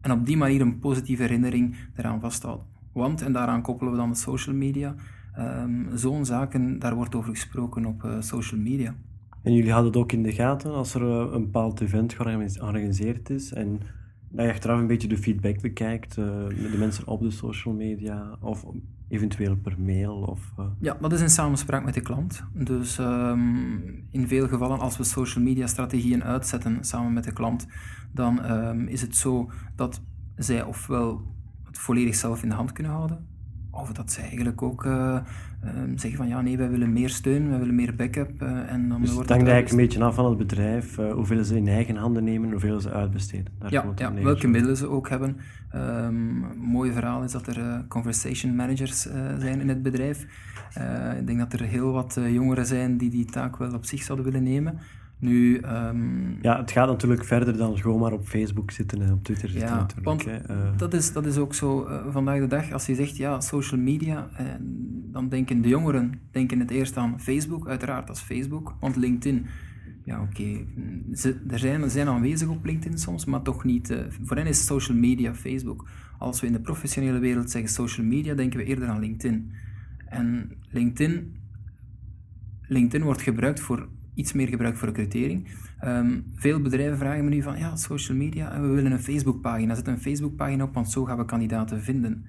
en 0.00 0.10
op 0.10 0.26
die 0.26 0.36
manier 0.36 0.60
een 0.60 0.78
positieve 0.78 1.22
herinnering 1.22 1.76
eraan 1.96 2.20
vasthouden. 2.20 2.66
Want, 2.92 3.22
en 3.22 3.32
daaraan 3.32 3.62
koppelen 3.62 3.92
we 3.92 3.98
dan 3.98 4.10
de 4.10 4.16
social 4.16 4.56
media, 4.56 4.94
um, 5.38 5.88
zo'n 5.94 6.24
zaken, 6.24 6.78
daar 6.78 6.94
wordt 6.94 7.14
over 7.14 7.30
gesproken 7.30 7.84
op 7.84 8.02
uh, 8.04 8.16
social 8.20 8.60
media. 8.60 8.94
En 9.42 9.54
jullie 9.54 9.72
hadden 9.72 9.92
het 9.92 10.00
ook 10.00 10.12
in 10.12 10.22
de 10.22 10.32
gaten 10.32 10.72
als 10.72 10.94
er 10.94 11.02
uh, 11.02 11.32
een 11.32 11.44
bepaald 11.44 11.80
event 11.80 12.12
georganiseerd 12.12 13.30
is 13.30 13.52
en 13.52 13.80
dat 14.30 14.44
je 14.44 14.52
achteraf 14.52 14.78
een 14.78 14.86
beetje 14.86 15.08
de 15.08 15.18
feedback 15.18 15.60
bekijkt, 15.60 16.16
uh, 16.16 16.24
de 16.48 16.76
mensen 16.78 17.06
op 17.06 17.20
de 17.20 17.30
social 17.30 17.74
media 17.74 18.36
of 18.40 18.64
eventueel 19.08 19.56
per 19.56 19.80
mail? 19.80 20.14
Of, 20.14 20.52
uh... 20.58 20.64
Ja, 20.80 20.96
dat 21.00 21.12
is 21.12 21.20
in 21.20 21.30
samenspraak 21.30 21.84
met 21.84 21.94
de 21.94 22.00
klant. 22.00 22.44
Dus 22.54 22.98
um, 22.98 24.06
in 24.10 24.28
veel 24.28 24.48
gevallen, 24.48 24.78
als 24.78 24.96
we 24.96 25.04
social 25.04 25.44
media 25.44 25.66
strategieën 25.66 26.24
uitzetten 26.24 26.84
samen 26.84 27.12
met 27.12 27.24
de 27.24 27.32
klant, 27.32 27.66
dan 28.12 28.50
um, 28.50 28.86
is 28.86 29.00
het 29.00 29.16
zo 29.16 29.50
dat 29.76 30.02
zij 30.36 30.62
ofwel 30.62 31.22
het 31.64 31.78
volledig 31.78 32.14
zelf 32.14 32.42
in 32.42 32.48
de 32.48 32.54
hand 32.54 32.72
kunnen 32.72 32.92
houden, 32.92 33.26
of 33.80 33.92
dat 33.92 34.12
zij 34.12 34.24
eigenlijk 34.24 34.62
ook 34.62 34.84
uh, 34.84 34.92
uh, 35.64 35.70
zeggen 35.96 36.16
van 36.16 36.28
ja, 36.28 36.40
nee, 36.40 36.56
wij 36.56 36.70
willen 36.70 36.92
meer 36.92 37.08
steun, 37.08 37.48
wij 37.48 37.58
willen 37.58 37.74
meer 37.74 37.94
backup. 37.94 38.42
Uh, 38.42 38.72
en 38.72 38.88
dan 38.88 39.00
dus 39.00 39.12
wordt 39.12 39.28
het 39.28 39.38
hangt 39.38 39.52
eigenlijk 39.52 39.70
een 39.70 39.76
beetje 39.76 40.04
af 40.04 40.14
van 40.14 40.24
het 40.24 40.38
bedrijf, 40.38 40.96
hoeveel 40.96 41.44
ze 41.44 41.56
in 41.56 41.68
eigen 41.68 41.96
handen 41.96 42.24
nemen, 42.24 42.50
hoeveel 42.50 42.80
ze 42.80 42.90
uitbesteden. 42.90 43.52
Daar 43.58 43.72
ja, 43.72 43.84
ja 43.96 44.12
welke 44.14 44.48
middelen 44.48 44.76
ze 44.76 44.88
ook 44.88 45.08
hebben. 45.08 45.36
Um, 45.74 45.80
een 46.44 46.58
mooi 46.58 46.92
verhaal 46.92 47.22
is 47.22 47.32
dat 47.32 47.46
er 47.46 47.84
conversation 47.88 48.56
managers 48.56 49.00
zijn 49.38 49.60
in 49.60 49.68
het 49.68 49.82
bedrijf. 49.82 50.26
ik 51.18 51.26
denk 51.26 51.38
dat 51.38 51.52
er 51.52 51.62
heel 51.62 51.92
wat 51.92 52.18
jongeren 52.30 52.66
zijn 52.66 52.96
die 52.96 53.10
die 53.10 53.24
taak 53.24 53.56
wel 53.56 53.74
op 53.74 53.84
zich 53.84 54.02
zouden 54.02 54.26
willen 54.26 54.42
nemen. 54.42 54.78
Nu, 55.20 55.60
um, 55.64 56.38
ja, 56.42 56.60
het 56.60 56.70
gaat 56.70 56.88
natuurlijk 56.88 57.24
verder 57.24 57.56
dan 57.56 57.78
gewoon 57.78 58.00
maar 58.00 58.12
op 58.12 58.26
Facebook 58.26 58.70
zitten 58.70 59.02
en 59.02 59.12
op 59.12 59.24
Twitter 59.24 59.48
zitten 59.48 59.68
ja, 59.68 59.76
natuurlijk. 59.76 60.06
Want 60.06 60.24
hè. 60.24 60.50
Uh, 60.50 60.76
dat, 60.76 60.94
is, 60.94 61.12
dat 61.12 61.26
is 61.26 61.36
ook 61.36 61.54
zo 61.54 61.86
uh, 61.86 62.06
vandaag 62.10 62.40
de 62.40 62.46
dag. 62.46 62.72
Als 62.72 62.86
je 62.86 62.94
zegt 62.94 63.16
ja, 63.16 63.40
social 63.40 63.80
media, 63.80 64.28
uh, 64.32 64.46
dan 65.12 65.28
denken 65.28 65.62
de 65.62 65.68
jongeren 65.68 66.20
denken 66.30 66.60
het 66.60 66.70
eerst 66.70 66.96
aan 66.96 67.20
Facebook, 67.20 67.68
uiteraard 67.68 68.08
als 68.08 68.20
Facebook. 68.20 68.74
Want 68.80 68.96
LinkedIn, 68.96 69.46
ja 70.04 70.20
oké, 70.20 70.42
okay, 70.42 70.66
er 71.48 71.58
zijn, 71.58 71.90
zijn 71.90 72.08
aanwezig 72.08 72.48
op 72.48 72.64
LinkedIn 72.64 72.98
soms, 72.98 73.24
maar 73.24 73.42
toch 73.42 73.64
niet. 73.64 73.94
voor 74.22 74.36
hen 74.36 74.46
is 74.46 74.66
social 74.66 74.98
media 74.98 75.34
Facebook. 75.34 75.88
Als 76.18 76.40
we 76.40 76.46
in 76.46 76.52
de 76.52 76.60
professionele 76.60 77.18
wereld 77.18 77.50
zeggen 77.50 77.70
social 77.70 78.06
media, 78.06 78.34
denken 78.34 78.58
we 78.58 78.64
eerder 78.64 78.88
aan 78.88 79.00
LinkedIn. 79.00 79.52
En 80.06 80.52
LinkedIn, 80.70 81.36
LinkedIn 82.62 83.02
wordt 83.06 83.22
gebruikt 83.22 83.60
voor 83.60 83.88
iets 84.20 84.32
meer 84.32 84.48
gebruikt 84.48 84.78
voor 84.78 84.88
recrutering. 84.88 85.48
Um, 85.84 86.24
veel 86.34 86.60
bedrijven 86.60 86.98
vragen 86.98 87.24
me 87.24 87.30
nu 87.30 87.42
van, 87.42 87.58
ja, 87.58 87.76
social 87.76 88.16
media, 88.16 88.52
en 88.52 88.62
we 88.62 88.74
willen 88.74 88.92
een 88.92 89.00
Facebookpagina. 89.00 89.74
Zet 89.74 89.86
een 89.86 90.00
Facebookpagina 90.00 90.64
op, 90.64 90.74
want 90.74 90.90
zo 90.90 91.04
gaan 91.04 91.18
we 91.18 91.24
kandidaten 91.24 91.82
vinden. 91.82 92.24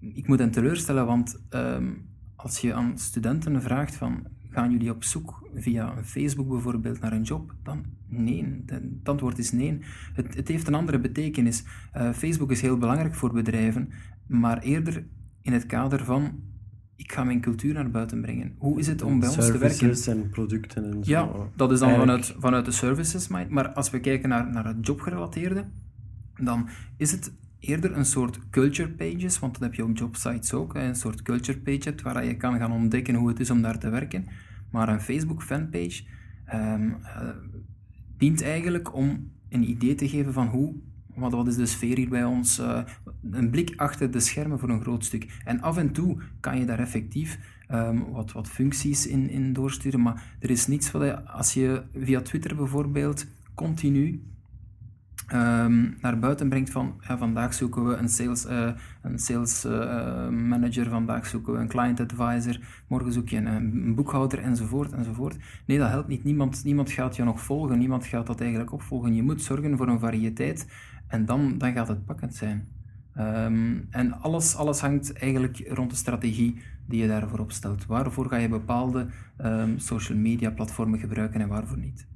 Ik 0.00 0.26
moet 0.28 0.38
hen 0.38 0.50
teleurstellen, 0.50 1.06
want 1.06 1.42
um, 1.50 2.08
als 2.36 2.58
je 2.58 2.74
aan 2.74 2.98
studenten 2.98 3.62
vraagt 3.62 3.94
van, 3.94 4.26
gaan 4.50 4.70
jullie 4.70 4.90
op 4.90 5.04
zoek 5.04 5.50
via 5.54 5.94
Facebook 6.04 6.48
bijvoorbeeld 6.48 7.00
naar 7.00 7.12
een 7.12 7.22
job? 7.22 7.54
Dan 7.62 7.84
nee. 8.08 8.62
Het 8.66 9.08
antwoord 9.08 9.38
is 9.38 9.52
nee. 9.52 9.78
Het, 10.14 10.34
het 10.34 10.48
heeft 10.48 10.66
een 10.66 10.74
andere 10.74 11.00
betekenis. 11.00 11.64
Uh, 11.96 12.12
Facebook 12.12 12.50
is 12.50 12.60
heel 12.60 12.78
belangrijk 12.78 13.14
voor 13.14 13.32
bedrijven, 13.32 13.88
maar 14.26 14.58
eerder 14.58 15.06
in 15.40 15.52
het 15.52 15.66
kader 15.66 16.04
van 16.04 16.50
ik 17.02 17.12
ga 17.12 17.24
mijn 17.24 17.40
cultuur 17.40 17.74
naar 17.74 17.90
buiten 17.90 18.20
brengen. 18.20 18.54
Hoe 18.58 18.78
is 18.78 18.86
het 18.86 19.02
om 19.02 19.18
bij 19.20 19.28
ons 19.28 19.36
te 19.36 19.58
werken? 19.58 19.76
Services 19.76 20.06
en 20.06 20.28
producten 20.30 20.84
en 20.84 21.04
zo. 21.04 21.10
Ja, 21.10 21.30
dat 21.56 21.72
is 21.72 21.78
dan 21.78 21.88
Eigenlijk- 21.88 22.24
vanuit, 22.24 22.40
vanuit 22.40 22.64
de 22.64 22.70
services 22.70 23.28
mind. 23.28 23.48
Maar 23.50 23.68
als 23.68 23.90
we 23.90 24.00
kijken 24.00 24.28
naar, 24.28 24.52
naar 24.52 24.66
het 24.66 24.86
jobgerelateerde, 24.86 25.64
dan 26.42 26.68
is 26.96 27.10
het 27.10 27.32
eerder 27.58 27.96
een 27.96 28.04
soort 28.04 28.38
culture 28.50 28.88
pages, 28.88 29.38
want 29.38 29.52
dat 29.52 29.62
heb 29.62 29.74
je 29.74 29.84
op 29.84 29.96
jobsites 29.96 30.52
ook, 30.52 30.74
een 30.74 30.94
soort 30.94 31.22
culture 31.22 31.58
page 31.58 31.80
hebt 31.82 32.02
waar 32.02 32.24
je 32.24 32.36
kan 32.36 32.58
gaan 32.58 32.72
ontdekken 32.72 33.14
hoe 33.14 33.28
het 33.28 33.40
is 33.40 33.50
om 33.50 33.62
daar 33.62 33.78
te 33.78 33.88
werken. 33.88 34.26
Maar 34.70 34.88
een 34.88 35.00
Facebook 35.00 35.42
fanpage 35.42 36.02
ehm, 36.44 36.90
eh, 37.02 37.28
dient 38.16 38.42
eigenlijk 38.42 38.94
om 38.94 39.30
een 39.48 39.68
idee 39.68 39.94
te 39.94 40.08
geven 40.08 40.32
van 40.32 40.46
hoe 40.46 40.74
Wat, 41.14 41.32
wat 41.32 41.46
is 41.46 41.56
de 41.56 41.66
sfeer 41.66 41.96
hier 41.96 42.08
bij 42.08 42.24
ons? 42.24 42.58
Uh, 42.58 42.82
een 43.30 43.50
blik 43.50 43.72
achter 43.76 44.10
de 44.10 44.20
schermen 44.20 44.58
voor 44.58 44.68
een 44.68 44.80
groot 44.80 45.04
stuk. 45.04 45.40
En 45.44 45.60
af 45.60 45.76
en 45.76 45.92
toe 45.92 46.16
kan 46.40 46.58
je 46.58 46.64
daar 46.64 46.78
effectief 46.78 47.38
um, 47.70 48.10
wat, 48.10 48.32
wat 48.32 48.48
functies 48.48 49.06
in, 49.06 49.30
in 49.30 49.52
doorsturen, 49.52 50.02
maar 50.02 50.36
er 50.38 50.50
is 50.50 50.66
niets 50.66 50.90
wat 50.90 51.26
als 51.26 51.54
je 51.54 51.82
via 51.94 52.20
Twitter 52.20 52.56
bijvoorbeeld 52.56 53.26
continu 53.54 54.22
um, 55.32 55.96
naar 56.00 56.18
buiten 56.18 56.48
brengt 56.48 56.70
van 56.70 56.94
ja, 57.08 57.18
vandaag 57.18 57.54
zoeken 57.54 57.86
we 57.88 57.94
een 57.94 58.08
sales, 58.08 58.46
uh, 58.46 58.70
een 59.02 59.18
sales 59.18 59.64
uh, 59.64 60.28
manager, 60.28 60.88
vandaag 60.88 61.26
zoeken 61.26 61.52
we 61.52 61.58
een 61.58 61.68
client 61.68 62.00
advisor, 62.00 62.60
morgen 62.88 63.12
zoek 63.12 63.28
je 63.28 63.36
een, 63.36 63.94
boekhouder 63.94 64.38
enzovoort 64.38 64.92
enzovoort. 64.92 65.36
Nee, 65.66 65.78
dat 65.78 65.88
helpt 65.88 66.08
niet. 66.08 66.24
Niemand, 66.24 66.64
niemand 66.64 66.90
gaat 66.90 67.16
je 67.16 67.24
nog 67.24 67.40
volgen, 67.40 67.78
niemand 67.78 68.06
gaat 68.06 68.26
dat 68.26 68.40
eigenlijk 68.40 68.72
opvolgen. 68.72 69.14
Je 69.14 69.22
moet 69.22 69.42
zorgen 69.42 69.76
voor 69.76 69.88
een 69.88 69.98
variëteit 69.98 70.66
en 71.06 71.24
dan, 71.24 71.58
dan 71.58 71.72
gaat 71.72 71.88
het 71.88 72.04
pakkend 72.04 72.34
zijn. 72.34 72.68
Um, 73.18 73.86
en 73.90 74.12
alles, 74.20 74.56
alles 74.56 74.80
hangt 74.80 75.12
eigenlijk 75.12 75.64
rond 75.68 75.90
de 75.90 75.96
strategie 75.96 76.62
die 76.86 77.00
je 77.00 77.08
daarvoor 77.08 77.38
opstelt. 77.38 77.86
Waarvoor 77.86 78.28
ga 78.28 78.36
je 78.36 78.48
bepaalde 78.48 79.06
um, 79.44 79.78
social 79.78 80.18
media 80.18 80.50
platformen 80.50 80.98
gebruiken 80.98 81.40
en 81.40 81.48
waarvoor 81.48 81.78
niet? 81.78 82.06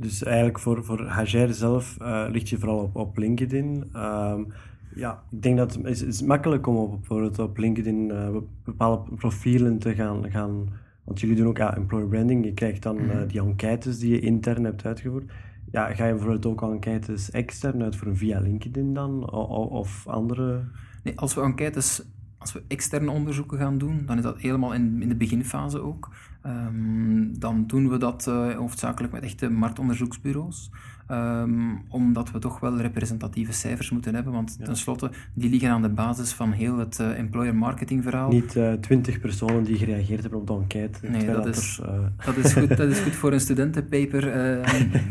Dus 0.00 0.22
eigenlijk 0.22 0.58
voor, 0.58 0.84
voor 0.84 1.06
Hager 1.06 1.54
zelf 1.54 1.96
uh, 2.02 2.26
ligt 2.30 2.48
je 2.48 2.58
vooral 2.58 2.78
op, 2.78 2.96
op 2.96 3.16
LinkedIn. 3.16 3.90
Um, 3.96 4.46
ja, 4.94 5.22
ik 5.30 5.42
denk 5.42 5.56
dat 5.56 5.74
het 5.74 5.86
is, 5.86 6.02
is 6.02 6.22
makkelijk 6.22 6.66
om 6.66 6.76
op, 6.76 6.90
bijvoorbeeld 6.90 7.38
op 7.38 7.58
LinkedIn 7.58 8.08
uh, 8.10 8.28
bepaalde 8.64 9.14
profielen 9.14 9.78
te 9.78 9.94
gaan, 9.94 10.30
gaan... 10.30 10.68
Want 11.04 11.20
jullie 11.20 11.36
doen 11.36 11.46
ook 11.46 11.56
ja, 11.56 11.76
employer 11.76 12.08
branding. 12.08 12.44
Je 12.44 12.54
krijgt 12.54 12.82
dan 12.82 12.98
uh, 12.98 13.16
die 13.28 13.40
enquêtes 13.40 13.98
die 13.98 14.10
je 14.10 14.20
intern 14.20 14.64
hebt 14.64 14.86
uitgevoerd. 14.86 15.30
Ja, 15.72 15.94
ga 15.94 16.06
je 16.06 16.12
bijvoorbeeld 16.12 16.46
ook 16.46 16.62
enquêtes 16.62 17.30
extern 17.30 17.82
uitvoeren 17.82 18.16
via 18.16 18.40
LinkedIn 18.40 18.94
dan? 18.94 19.30
Of 19.70 20.06
andere... 20.06 20.60
Nee, 21.02 21.18
als 21.18 21.34
we 21.34 21.40
enquêtes 21.40 22.02
als 22.38 22.52
we 22.52 22.62
externe 22.68 23.10
onderzoeken 23.10 23.58
gaan 23.58 23.78
doen, 23.78 24.02
dan 24.06 24.16
is 24.16 24.22
dat 24.22 24.38
helemaal 24.38 24.72
in, 24.72 25.02
in 25.02 25.08
de 25.08 25.14
beginfase 25.14 25.80
ook. 25.80 26.08
Um, 26.46 27.38
dan 27.38 27.66
doen 27.66 27.88
we 27.88 27.96
dat 27.96 28.26
uh, 28.28 28.54
hoofdzakelijk 28.54 29.12
met 29.12 29.22
echte 29.22 29.50
marktonderzoeksbureaus. 29.50 30.70
Um, 31.10 31.82
omdat 31.88 32.30
we 32.30 32.38
toch 32.38 32.60
wel 32.60 32.80
representatieve 32.80 33.52
cijfers 33.52 33.90
moeten 33.90 34.14
hebben, 34.14 34.32
want 34.32 34.56
ja. 34.58 34.64
tenslotte, 34.64 35.10
die 35.34 35.50
liggen 35.50 35.70
aan 35.70 35.82
de 35.82 35.88
basis 35.88 36.32
van 36.32 36.52
heel 36.52 36.78
het 36.78 36.98
uh, 37.00 37.18
employer 37.18 37.54
marketing 37.54 38.02
verhaal. 38.02 38.30
Niet 38.30 38.56
uh, 38.56 38.72
twintig 38.72 39.20
personen 39.20 39.64
die 39.64 39.76
gereageerd 39.76 40.20
hebben 40.20 40.40
op 40.40 40.46
de 40.46 40.52
enquête. 40.52 41.06
Nee, 41.08 41.26
dat, 41.26 41.44
dat, 41.44 41.56
is, 41.56 41.80
er, 41.82 42.12
dat, 42.26 42.36
is 42.36 42.52
goed, 42.52 42.76
dat 42.76 42.88
is 42.90 43.00
goed 43.00 43.14
voor 43.14 43.32
een 43.32 43.40
studentenpaper, 43.48 44.32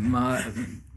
maar 0.09 0.49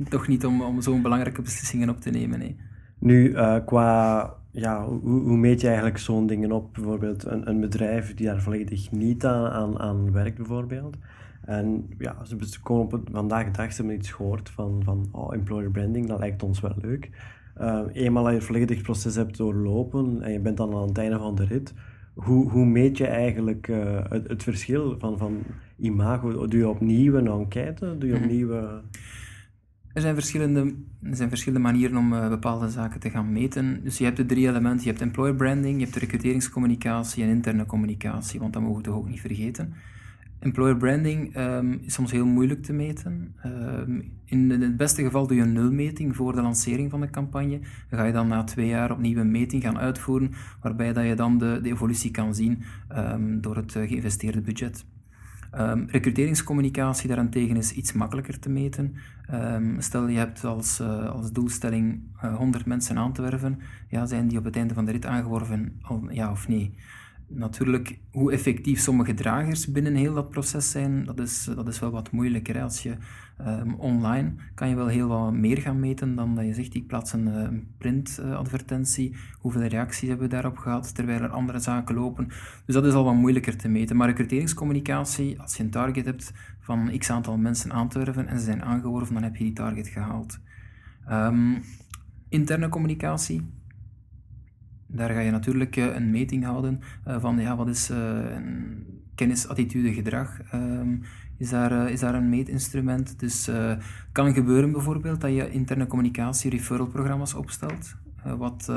toch 0.08 0.28
niet 0.28 0.46
om, 0.46 0.62
om 0.62 0.80
zo'n 0.80 1.02
belangrijke 1.02 1.42
beslissingen 1.42 1.88
op 1.88 2.00
te 2.00 2.10
nemen. 2.10 2.38
Nee. 2.38 2.56
Nu, 2.98 3.34
qua 3.64 4.34
ja, 4.50 4.84
hoe, 4.84 5.20
hoe, 5.20 5.36
meet 5.36 5.60
je 5.60 5.66
eigenlijk 5.66 5.98
zo'n 5.98 6.26
dingen 6.26 6.52
op? 6.52 6.74
Bijvoorbeeld 6.74 7.24
een, 7.24 7.48
een 7.48 7.60
bedrijf 7.60 8.14
die 8.14 8.26
daar 8.26 8.42
volledig 8.42 8.90
niet 8.90 9.26
aan, 9.26 9.50
aan, 9.50 9.78
aan 9.78 10.12
werkt, 10.12 10.36
bijvoorbeeld. 10.36 10.96
En 11.44 11.86
ja, 11.98 12.24
ze 12.24 12.60
komen 12.62 12.84
op 12.84 12.92
het, 12.92 13.02
vandaag 13.12 13.44
de 13.44 13.50
dag, 13.50 13.72
ze 13.72 13.76
hebben 13.76 13.96
iets 13.98 14.10
gehoord 14.10 14.50
van, 14.50 14.80
van 14.84 15.08
oh, 15.12 15.34
employer 15.34 15.70
branding, 15.70 16.06
dat 16.06 16.18
lijkt 16.18 16.42
ons 16.42 16.60
wel 16.60 16.74
leuk. 16.80 17.10
Uh, 17.60 17.80
eenmaal 17.92 18.22
dat 18.22 18.32
je 18.32 18.38
het 18.38 18.46
volledig 18.46 18.82
proces 18.82 19.14
hebt 19.14 19.36
doorlopen 19.36 20.22
en 20.22 20.32
je 20.32 20.40
bent 20.40 20.56
dan 20.56 20.74
aan 20.74 20.88
het 20.88 20.98
einde 20.98 21.18
van 21.18 21.34
de 21.34 21.44
rit, 21.44 21.74
hoe, 22.14 22.50
hoe 22.50 22.64
meet 22.64 22.96
je 22.96 23.06
eigenlijk 23.06 23.68
uh, 23.68 23.98
het, 24.08 24.28
het, 24.28 24.42
verschil 24.42 24.98
van, 24.98 25.18
van 25.18 25.42
imago? 25.76 26.46
Doe 26.46 26.60
je 26.60 26.68
opnieuw 26.68 27.14
een 27.14 27.26
enquête? 27.26 27.98
Doe 27.98 28.08
je 28.08 28.14
mhm. 28.14 28.24
opnieuw... 28.24 28.52
Uh... 28.52 28.72
Er 29.92 30.00
zijn 30.00 30.14
verschillende, 30.14 30.74
er 31.02 31.16
zijn 31.16 31.28
verschillende 31.28 31.64
manieren 31.64 31.96
om 31.96 32.12
uh, 32.12 32.28
bepaalde 32.28 32.68
zaken 32.68 33.00
te 33.00 33.10
gaan 33.10 33.32
meten. 33.32 33.80
Dus 33.82 33.98
je 33.98 34.04
hebt 34.04 34.16
de 34.16 34.26
drie 34.26 34.48
elementen. 34.48 34.84
Je 34.84 34.88
hebt 34.88 35.00
employer 35.00 35.34
branding, 35.34 35.74
je 35.74 35.82
hebt 35.82 35.94
de 35.94 36.00
recruteringscommunicatie 36.00 37.22
en 37.22 37.28
interne 37.28 37.66
communicatie, 37.66 38.40
want 38.40 38.52
dat 38.52 38.62
mogen 38.62 38.76
we 38.76 38.82
toch 38.82 38.94
ook 38.94 39.08
niet 39.08 39.20
vergeten. 39.20 39.72
Employer 40.38 40.76
branding 40.76 41.36
um, 41.36 41.80
is 41.82 41.94
soms 41.94 42.10
heel 42.10 42.26
moeilijk 42.26 42.62
te 42.62 42.72
meten. 42.72 43.34
Um, 43.46 44.12
in 44.24 44.50
het 44.50 44.76
beste 44.76 45.02
geval 45.02 45.26
doe 45.26 45.36
je 45.36 45.42
een 45.42 45.52
nulmeting 45.52 46.16
voor 46.16 46.34
de 46.34 46.42
lancering 46.42 46.90
van 46.90 47.00
de 47.00 47.10
campagne. 47.10 47.60
Dan 47.88 47.98
ga 47.98 48.04
je 48.04 48.12
dan 48.12 48.28
na 48.28 48.44
twee 48.44 48.66
jaar 48.66 48.92
opnieuw 48.92 49.18
een 49.18 49.30
meting 49.30 49.62
gaan 49.62 49.78
uitvoeren, 49.78 50.32
waarbij 50.60 50.92
dat 50.92 51.06
je 51.06 51.14
dan 51.14 51.38
de, 51.38 51.58
de 51.62 51.68
evolutie 51.68 52.10
kan 52.10 52.34
zien 52.34 52.62
um, 52.96 53.40
door 53.40 53.56
het 53.56 53.74
uh, 53.74 53.88
geïnvesteerde 53.88 54.40
budget. 54.40 54.84
Um, 55.58 55.86
recruteringscommunicatie 55.90 57.08
daarentegen 57.08 57.56
is 57.56 57.72
iets 57.72 57.92
makkelijker 57.92 58.38
te 58.38 58.48
meten. 58.48 58.94
Um, 59.32 59.80
stel 59.80 60.08
je 60.08 60.18
hebt 60.18 60.44
als, 60.44 60.80
uh, 60.80 61.10
als 61.10 61.32
doelstelling 61.32 62.00
uh, 62.16 62.30
eh, 62.30 62.36
100 62.36 62.66
mensen 62.66 62.98
aan 62.98 63.12
te 63.12 63.22
werven, 63.22 63.60
ja, 63.88 64.06
zijn 64.06 64.28
die 64.28 64.38
op 64.38 64.44
het 64.44 64.56
einde 64.56 64.74
van 64.74 64.84
de 64.84 64.92
rit 64.92 65.06
aangeworven, 65.06 65.80
ja 66.08 66.30
of 66.30 66.48
nee? 66.48 66.74
Natuurlijk, 67.32 67.98
hoe 68.12 68.32
effectief 68.32 68.80
sommige 68.80 69.14
dragers 69.14 69.72
binnen 69.72 69.94
heel 69.94 70.14
dat 70.14 70.30
proces 70.30 70.70
zijn, 70.70 71.04
dat 71.04 71.20
is, 71.20 71.44
dat 71.54 71.68
is 71.68 71.78
wel 71.78 71.90
wat 71.90 72.10
moeilijker. 72.10 72.54
Hè? 72.54 72.62
Als 72.62 72.82
je 72.82 72.96
um, 73.46 73.74
online 73.74 74.32
kan 74.54 74.68
je 74.68 74.74
wel 74.74 74.86
heel 74.86 75.08
wat 75.08 75.32
meer 75.32 75.58
gaan 75.58 75.80
meten 75.80 76.14
dan 76.14 76.34
dat 76.34 76.44
je 76.44 76.54
zegt, 76.54 76.74
ik 76.74 76.86
plaats 76.86 77.12
een 77.12 77.28
uh, 77.28 77.48
printadvertentie, 77.78 79.16
hoeveel 79.38 79.62
reacties 79.62 80.08
hebben 80.08 80.28
we 80.28 80.34
daarop 80.34 80.58
gehad, 80.58 80.94
terwijl 80.94 81.22
er 81.22 81.28
andere 81.28 81.58
zaken 81.58 81.94
lopen. 81.94 82.26
Dus 82.66 82.74
dat 82.74 82.86
is 82.86 82.92
al 82.92 83.04
wat 83.04 83.14
moeilijker 83.14 83.56
te 83.56 83.68
meten. 83.68 83.96
Maar 83.96 84.08
recruteringscommunicatie, 84.08 85.40
als 85.40 85.56
je 85.56 85.62
een 85.62 85.70
target 85.70 86.04
hebt 86.04 86.32
van 86.60 86.98
x 86.98 87.10
aantal 87.10 87.38
mensen 87.38 87.72
aan 87.72 87.88
te 87.88 87.98
werven 87.98 88.26
en 88.26 88.38
ze 88.38 88.44
zijn 88.44 88.62
aangeworven, 88.62 89.14
dan 89.14 89.22
heb 89.22 89.36
je 89.36 89.44
die 89.44 89.52
target 89.52 89.88
gehaald. 89.88 90.38
Um, 91.10 91.62
interne 92.28 92.68
communicatie, 92.68 93.42
daar 94.92 95.10
ga 95.10 95.20
je 95.20 95.30
natuurlijk 95.30 95.76
uh, 95.76 95.94
een 95.94 96.10
meting 96.10 96.44
houden 96.44 96.80
uh, 97.08 97.20
van 97.20 97.38
ja, 97.38 97.56
wat 97.56 97.68
is 97.68 97.90
uh, 97.90 98.18
kennis, 99.14 99.48
attitude, 99.48 99.92
gedrag. 99.92 100.40
Ehm, 100.50 100.96
is, 101.36 101.50
daar, 101.50 101.90
is 101.90 102.00
daar 102.00 102.14
een 102.14 102.28
meetinstrument. 102.28 103.18
Dus 103.18 103.46
het 103.46 103.82
kan 104.12 104.34
gebeuren 104.34 104.72
bijvoorbeeld 104.72 105.20
dat 105.20 105.34
je 105.34 105.50
interne 105.50 105.86
communicatie 105.86 106.50
referral-programma's 106.50 107.34
opstelt. 107.34 107.96
wat 108.38 108.72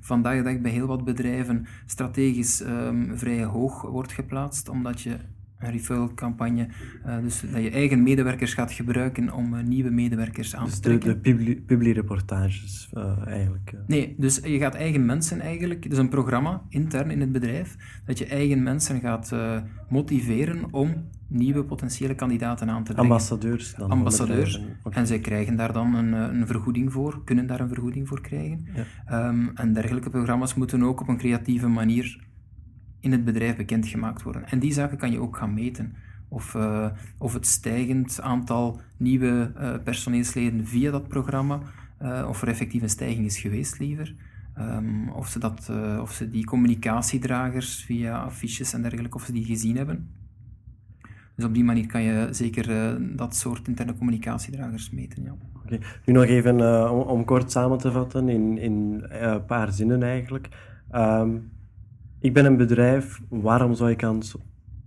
vandaag 0.00 0.36
de 0.36 0.42
dag 0.42 0.60
bij 0.60 0.70
heel 0.70 0.86
wat 0.86 1.04
bedrijven 1.04 1.66
strategisch 1.86 2.60
um, 2.60 3.18
vrij 3.18 3.44
hoog 3.44 3.82
wordt 3.82 4.12
geplaatst, 4.12 4.68
omdat 4.68 5.00
je 5.00 5.16
een 5.58 5.70
referral-campagne. 5.70 6.68
Uh, 7.06 7.18
dus 7.22 7.40
dat 7.52 7.62
je 7.62 7.70
eigen 7.70 8.02
medewerkers 8.02 8.54
gaat 8.54 8.72
gebruiken 8.72 9.32
om 9.32 9.54
uh, 9.54 9.62
nieuwe 9.62 9.90
medewerkers 9.90 10.56
aan 10.56 10.64
dus 10.64 10.74
te 10.74 10.80
trekken. 10.80 11.08
de, 11.08 11.14
de 11.14 11.20
publi 11.20 11.60
publiereportages 11.60 12.90
uh, 12.94 13.26
eigenlijk? 13.26 13.72
Nee, 13.86 14.14
dus 14.18 14.40
je 14.42 14.58
gaat 14.58 14.74
eigen 14.74 15.06
mensen 15.06 15.40
eigenlijk... 15.40 15.88
Dus 15.88 15.98
een 15.98 16.08
programma 16.08 16.62
intern 16.68 17.10
in 17.10 17.20
het 17.20 17.32
bedrijf, 17.32 17.76
dat 18.04 18.18
je 18.18 18.26
eigen 18.26 18.62
mensen 18.62 19.00
gaat 19.00 19.32
motiveren 19.88 20.72
om 20.72 21.08
nieuwe 21.26 21.64
potentiële 21.64 22.14
kandidaten 22.14 22.70
aan 22.70 22.84
te 22.84 22.92
brengen. 22.92 23.10
Ambassadeurs 23.10 23.74
dan? 23.74 23.90
Ambassadeurs. 23.90 24.60
En 24.90 25.06
zij 25.06 25.18
krijgen 25.18 25.56
daar 25.56 25.72
dan 25.72 25.94
een, 25.94 26.12
een, 26.12 26.46
vergoeding 26.46 26.92
voor, 26.92 27.24
kunnen 27.24 27.46
daar 27.46 27.60
een 27.60 27.68
vergoeding 27.68 28.08
voor 28.08 28.20
krijgen. 28.20 28.66
Ja. 29.08 29.28
Um, 29.28 29.50
en 29.54 29.72
dergelijke 29.72 30.10
programma's 30.10 30.54
moeten 30.54 30.82
ook 30.82 31.00
op 31.00 31.08
een 31.08 31.16
creatieve 31.16 31.68
manier 31.68 32.27
in 33.08 33.14
het 33.14 33.24
bedrijf 33.24 33.56
bekendgemaakt 33.56 34.22
worden. 34.22 34.48
En 34.48 34.58
die 34.58 34.72
zaken 34.72 34.98
kan 34.98 35.10
je 35.10 35.20
ook 35.20 35.36
gaan 35.36 35.54
meten. 35.54 35.94
Of, 36.28 36.54
uh, 36.54 36.86
of 37.18 37.32
het 37.32 37.46
stijgend 37.46 38.20
aantal 38.20 38.80
nieuwe 38.96 39.52
uh, 39.56 39.74
personeelsleden 39.84 40.66
via 40.66 40.90
dat 40.90 41.08
programma, 41.08 41.60
uh, 42.02 42.26
of 42.28 42.42
er 42.42 42.48
effectief 42.48 42.82
een 42.82 42.88
stijging 42.88 43.26
is 43.26 43.38
geweest 43.38 43.78
liever. 43.78 44.14
Um, 44.58 45.08
of, 45.08 45.28
ze 45.28 45.38
dat, 45.38 45.70
of 46.00 46.12
ze 46.12 46.30
die 46.30 46.44
communicatiedragers 46.44 47.84
via 47.84 48.18
affiches 48.18 48.72
en 48.72 48.82
dergelijke, 48.82 49.16
of 49.16 49.24
ze 49.24 49.32
die 49.32 49.44
gezien 49.44 49.76
hebben. 49.76 50.08
Dus 51.36 51.44
op 51.44 51.54
die 51.54 51.64
manier 51.64 51.86
kan 51.86 52.02
je 52.02 52.28
zeker 52.30 52.96
dat 53.16 53.36
soort 53.36 53.68
interne 53.68 53.96
communicatiedragers 53.96 54.90
meten. 54.90 55.22
Ja. 55.22 55.36
Okay. 55.64 55.80
Nu 56.04 56.12
nog 56.12 56.24
even 56.24 56.90
om, 57.08 57.24
kort 57.24 57.50
samen 57.52 57.78
te 57.78 57.92
vatten 57.92 58.28
in, 58.28 58.58
in 58.58 59.04
een 59.08 59.44
paar 59.44 59.72
zinnen 59.72 60.02
eigenlijk. 60.02 60.48
Um, 60.94 61.50
ik 62.20 62.32
ben 62.32 62.44
een 62.44 62.56
bedrijf, 62.56 63.20
waarom 63.28 63.74
zou 63.74 63.90
ik 63.90 64.04
aan 64.04 64.20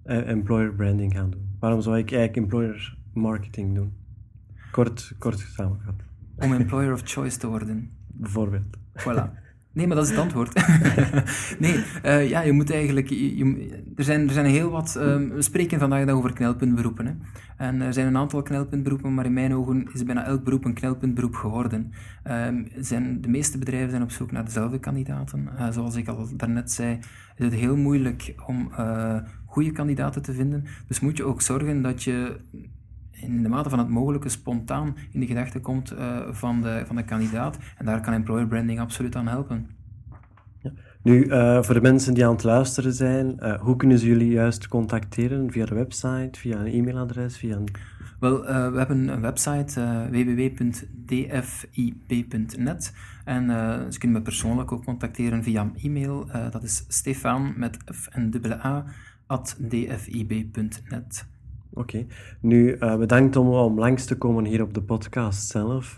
eh, 0.03 0.29
employer 0.29 0.73
branding 0.73 1.13
gaan 1.13 1.29
doen? 1.29 1.55
Waarom 1.59 1.81
zou 1.81 1.97
ik 1.97 2.11
eigenlijk 2.11 2.35
employer 2.37 2.97
marketing 3.13 3.75
doen? 3.75 3.93
Kort, 4.71 5.13
kort 5.17 5.39
samengevat. 5.39 5.95
Om 6.37 6.53
employer 6.53 6.93
of 6.93 7.01
choice 7.03 7.37
te 7.37 7.47
worden. 7.47 7.91
Bijvoorbeeld. 8.07 8.77
Voilà. 8.99 9.31
Nee, 9.73 9.87
maar 9.87 9.95
dat 9.95 10.05
is 10.05 10.11
het 10.11 10.19
antwoord. 10.19 10.53
nee, 11.59 11.83
uh, 12.05 12.29
ja, 12.29 12.41
je 12.41 12.51
moet 12.51 12.71
eigenlijk... 12.71 13.09
Er, 13.95 14.03
zijn, 14.03 14.27
er 14.27 14.33
zijn 14.33 14.45
heel 14.45 14.69
wat... 14.69 14.95
Um, 14.99 15.29
we 15.29 15.41
spreken 15.41 15.79
vandaag 15.79 16.09
over 16.09 16.33
knelpuntberoepen. 16.33 17.05
Hè. 17.05 17.13
En 17.57 17.81
er 17.81 17.93
zijn 17.93 18.07
een 18.07 18.17
aantal 18.17 18.41
knelpuntberoepen, 18.41 19.13
maar 19.13 19.25
in 19.25 19.33
mijn 19.33 19.55
ogen 19.55 19.87
is 19.93 20.03
bijna 20.03 20.25
elk 20.25 20.43
beroep 20.43 20.65
een 20.65 20.73
knelpuntberoep 20.73 21.35
geworden. 21.35 21.91
Um, 22.29 22.67
zijn, 22.77 23.21
de 23.21 23.29
meeste 23.29 23.57
bedrijven 23.57 23.89
zijn 23.89 24.03
op 24.03 24.11
zoek 24.11 24.31
naar 24.31 24.45
dezelfde 24.45 24.79
kandidaten. 24.79 25.49
Uh, 25.59 25.69
zoals 25.71 25.95
ik 25.95 26.07
al 26.07 26.27
daarnet 26.35 26.71
zei, 26.71 26.99
is 27.35 27.45
het 27.45 27.53
heel 27.53 27.77
moeilijk 27.77 28.35
om 28.45 28.71
uh, 28.79 29.15
goede 29.45 29.71
kandidaten 29.71 30.21
te 30.21 30.33
vinden. 30.33 30.65
Dus 30.87 30.99
moet 30.99 31.17
je 31.17 31.23
ook 31.23 31.41
zorgen 31.41 31.81
dat 31.81 32.03
je 32.03 32.39
in 33.21 33.43
de 33.43 33.49
mate 33.49 33.69
van 33.69 33.79
het 33.79 33.89
mogelijke 33.89 34.29
spontaan 34.29 34.95
in 35.11 35.19
de 35.19 35.25
gedachten 35.25 35.61
komt 35.61 35.93
uh, 35.93 36.19
van, 36.31 36.61
de, 36.61 36.83
van 36.85 36.95
de 36.95 37.03
kandidaat. 37.03 37.57
En 37.77 37.85
daar 37.85 38.01
kan 38.01 38.13
employer 38.13 38.47
branding 38.47 38.79
absoluut 38.79 39.15
aan 39.15 39.27
helpen. 39.27 39.69
Nu, 41.03 41.25
uh, 41.25 41.63
voor 41.63 41.73
de 41.73 41.81
mensen 41.81 42.13
die 42.13 42.25
aan 42.25 42.33
het 42.33 42.43
luisteren 42.43 42.93
zijn, 42.93 43.35
uh, 43.39 43.61
hoe 43.61 43.75
kunnen 43.75 43.99
ze 43.99 44.05
jullie 44.05 44.31
juist 44.31 44.67
contacteren? 44.67 45.51
Via 45.51 45.65
de 45.65 45.75
website, 45.75 46.39
via 46.39 46.59
een 46.59 46.73
e-mailadres, 46.73 47.37
via 47.37 47.55
een... 47.55 47.67
Wel, 48.19 48.49
uh, 48.49 48.71
we 48.71 48.77
hebben 48.77 49.07
een 49.07 49.21
website 49.21 49.81
www.dfib.net 50.11 50.83
en 53.25 53.45
ze 53.93 53.99
kunnen 53.99 54.17
me 54.17 54.23
persoonlijk 54.23 54.71
ook 54.71 54.85
contacteren 54.85 55.43
via 55.43 55.71
e-mail. 55.81 56.27
dat 56.51 56.63
is 56.63 56.85
stefan 56.87 57.53
met 57.55 57.77
f 57.93 58.07
en 58.07 58.29
dubbele 58.29 58.63
a 58.65 58.85
at 59.27 59.57
dfib.net. 59.69 61.25
Oké. 61.73 61.97
Okay. 61.97 62.07
Nu, 62.41 62.77
bedankt 62.77 63.35
om, 63.35 63.47
om 63.47 63.79
langs 63.79 64.05
te 64.05 64.17
komen 64.17 64.45
hier 64.45 64.61
op 64.61 64.73
de 64.73 64.81
podcast 64.81 65.47
zelf. 65.47 65.95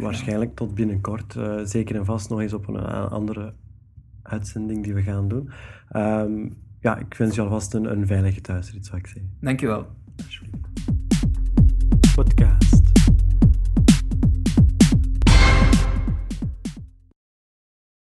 waarschijnlijk 0.00 0.54
tot 0.54 0.74
binnenkort. 0.74 1.36
zeker 1.64 1.96
en 1.96 2.04
vast 2.04 2.30
nog 2.30 2.40
eens 2.40 2.52
op 2.52 2.68
een 2.68 2.76
andere 3.08 3.54
uitzending 4.22 4.84
die 4.84 4.94
we 4.94 5.02
gaan 5.02 5.28
doen. 5.28 5.50
Um, 5.96 6.56
ja, 6.80 6.98
ik 6.98 7.14
wens 7.14 7.34
je 7.34 7.40
alvast 7.40 7.74
een, 7.74 7.90
een 7.90 8.06
veilige 8.06 8.40
thuisrit, 8.40 8.86
zou 8.86 8.98
ik 8.98 9.06
zeggen. 9.06 9.36
Dankjewel. 9.40 9.86
Podcast. 12.14 12.79